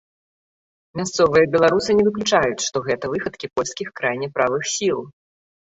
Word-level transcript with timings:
Мясцовыя 1.01 1.49
беларусы 1.57 1.97
не 1.99 2.07
выключаюць, 2.09 2.65
што 2.71 2.77
гэта 2.89 3.13
выхадкі 3.15 3.53
польскіх 3.59 3.95
крайне 4.01 4.27
правых 4.39 4.63
сіл. 4.79 4.99